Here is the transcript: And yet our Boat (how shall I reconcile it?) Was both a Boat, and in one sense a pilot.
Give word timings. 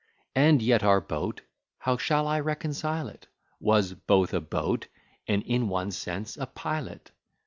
And 0.35 0.63
yet 0.63 0.81
our 0.81 0.99
Boat 0.99 1.41
(how 1.77 1.95
shall 1.95 2.25
I 2.27 2.39
reconcile 2.39 3.07
it?) 3.07 3.27
Was 3.59 3.93
both 3.93 4.33
a 4.33 4.41
Boat, 4.41 4.87
and 5.27 5.43
in 5.43 5.69
one 5.69 5.91
sense 5.91 6.37
a 6.37 6.47
pilot. 6.47 7.11